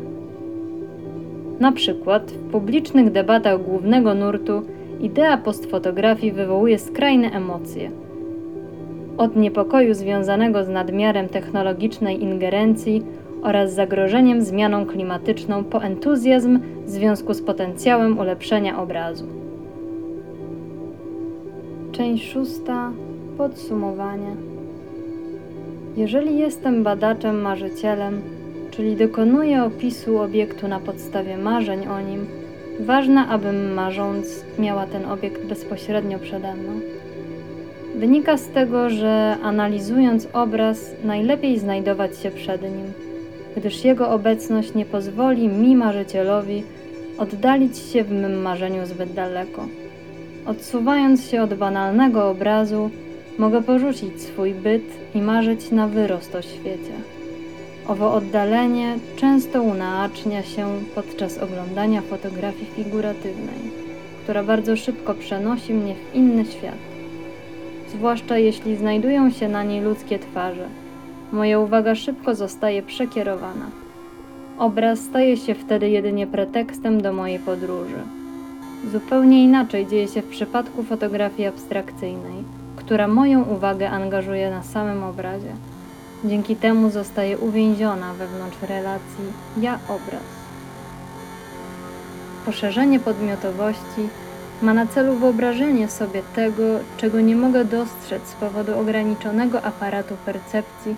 Na 1.60 1.72
przykład 1.72 2.32
w 2.32 2.52
publicznych 2.52 3.12
debatach 3.12 3.64
głównego 3.64 4.14
nurtu 4.14 4.62
idea 5.00 5.38
postfotografii 5.38 6.32
wywołuje 6.32 6.80
skrajne 6.80 7.32
emocje. 7.32 7.92
Od 9.18 9.36
niepokoju 9.36 9.94
związanego 9.94 10.64
z 10.64 10.70
nadmiarem 10.70 11.30
technologicznej 11.30 12.24
ingerencji 12.24 13.04
oraz 13.42 13.74
zagrożeniem 13.74 14.42
zmianą 14.42 14.86
klimatyczną 14.86 15.64
po 15.64 15.84
entuzjazm 15.84 16.60
w 16.86 16.90
związku 16.90 17.34
z 17.34 17.42
potencjałem 17.42 18.20
ulepszenia 18.20 18.82
obrazu. 18.82 19.26
Część 21.92 22.32
szósta. 22.32 22.92
Podsumowanie. 23.38 24.36
Jeżeli 25.98 26.38
jestem 26.38 26.84
badaczem 26.84 27.42
marzycielem, 27.42 28.22
czyli 28.80 28.96
dokonuję 28.96 29.64
opisu 29.64 30.18
obiektu 30.18 30.68
na 30.68 30.80
podstawie 30.80 31.38
marzeń 31.38 31.88
o 31.88 32.02
nim, 32.02 32.26
ważne, 32.80 33.28
abym 33.28 33.74
marząc 33.74 34.46
miała 34.60 34.86
ten 34.86 35.06
obiekt 35.06 35.46
bezpośrednio 35.46 36.20
przede 36.20 36.56
mną. 36.56 36.72
Wynika 37.96 38.38
z 38.38 38.48
tego, 38.48 38.90
że 38.90 39.38
analizując 39.44 40.28
obraz, 40.34 40.92
najlepiej 41.04 41.60
znajdować 41.60 42.20
się 42.20 42.32
przed 42.32 42.62
nim, 42.62 42.94
gdyż 43.58 43.86
jego 43.86 44.10
obecność 44.10 44.74
nie 44.74 44.86
pozwoli 44.86 45.48
mi, 45.48 45.76
marzycielowi, 45.76 46.64
oddalić 47.18 47.78
się 47.78 48.04
w 48.04 48.12
mym 48.12 48.42
marzeniu 48.42 48.86
zbyt 48.86 49.14
daleko. 49.14 49.66
Odsuwając 50.46 51.26
się 51.26 51.42
od 51.42 51.54
banalnego 51.54 52.30
obrazu, 52.30 52.90
mogę 53.38 53.64
porzucić 53.64 54.22
swój 54.22 54.54
byt 54.54 55.16
i 55.16 55.22
marzyć 55.22 55.72
na 55.72 55.88
wyrost 55.88 56.36
o 56.36 56.42
świecie. 56.42 57.19
Owo 57.90 58.14
oddalenie 58.14 58.98
często 59.16 59.62
unaocznia 59.62 60.44
się 60.44 60.68
podczas 60.96 61.38
oglądania 61.38 62.02
fotografii 62.02 62.66
figuratywnej, 62.66 63.72
która 64.24 64.44
bardzo 64.44 64.76
szybko 64.76 65.14
przenosi 65.14 65.74
mnie 65.74 65.96
w 65.96 66.16
inny 66.16 66.46
świat. 66.46 66.78
Zwłaszcza 67.88 68.38
jeśli 68.38 68.76
znajdują 68.76 69.32
się 69.32 69.50
na 69.50 69.64
niej 69.64 69.82
ludzkie 69.82 70.20
twarze. 70.20 70.68
Moja 71.32 71.60
uwaga 71.60 71.96
szybko 71.96 72.36
zostaje 72.36 72.84
przekierowana. 72.84 73.66
Obraz 74.58 75.00
staje 75.00 75.38
się 75.38 75.56
wtedy 75.56 75.90
jedynie 75.90 76.28
pretekstem 76.28 77.02
do 77.02 77.14
mojej 77.14 77.40
podróży. 77.40 78.00
Zupełnie 78.92 79.44
inaczej 79.44 79.88
dzieje 79.88 80.08
się 80.08 80.22
w 80.22 80.30
przypadku 80.30 80.84
fotografii 80.84 81.48
abstrakcyjnej, 81.48 82.44
która 82.76 83.08
moją 83.08 83.44
uwagę 83.44 83.90
angażuje 83.90 84.50
na 84.50 84.64
samym 84.64 85.04
obrazie. 85.04 85.54
Dzięki 86.24 86.56
temu 86.56 86.90
zostaje 86.90 87.38
uwięziona 87.38 88.14
wewnątrz 88.14 88.62
relacji 88.62 89.34
ja-obraz. 89.58 90.24
Poszerzenie 92.46 93.00
podmiotowości 93.00 94.10
ma 94.62 94.74
na 94.74 94.88
celu 94.88 95.16
wyobrażenie 95.16 95.88
sobie 95.90 96.22
tego, 96.36 96.64
czego 96.98 97.22
nie 97.22 97.36
mogę 97.36 97.66
dostrzec 97.66 98.28
z 98.28 98.34
powodu 98.34 98.80
ograniczonego 98.80 99.62
aparatu 99.62 100.16
percepcji, 100.26 100.96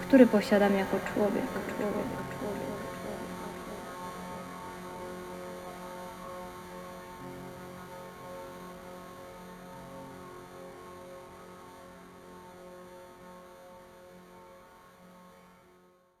który 0.00 0.26
posiadam 0.26 0.74
jako 0.74 0.96
człowiek. 1.14 1.44
człowiek. 1.78 2.21